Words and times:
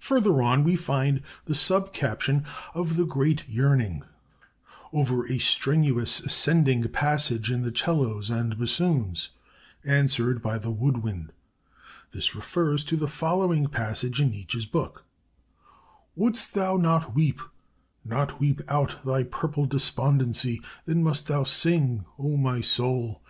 "Further 0.00 0.42
on 0.42 0.62
we 0.62 0.76
find 0.76 1.22
the 1.46 1.54
sub 1.54 1.94
caption, 1.94 2.44
'OF 2.74 2.96
THE 2.98 3.06
GREAT 3.06 3.48
YEARNING,' 3.48 4.02
over 4.92 5.26
a 5.26 5.38
strenuous 5.38 6.20
ascending 6.20 6.82
passage 6.90 7.50
in 7.50 7.62
the 7.62 7.72
'cellos 7.74 8.28
and 8.28 8.58
bassoons, 8.58 9.30
answered 9.82 10.42
by 10.42 10.58
the 10.58 10.70
wood 10.70 10.98
wind. 10.98 11.32
This 12.10 12.34
refers 12.34 12.84
to 12.84 12.96
the 12.98 13.08
following 13.08 13.68
passage 13.68 14.20
in 14.20 14.32
Nietzsche's 14.32 14.66
book: 14.66 15.06
'Wouldst 16.14 16.52
thou 16.52 16.76
not 16.76 17.14
weep, 17.14 17.40
not 18.04 18.38
weep 18.38 18.60
out 18.68 19.02
thy 19.02 19.22
purple 19.22 19.64
despondency, 19.64 20.60
then 20.84 21.02
must 21.02 21.26
thou 21.26 21.42
sing, 21.42 22.04
O 22.18 22.36
my 22.36 22.60
soul!... 22.60 23.22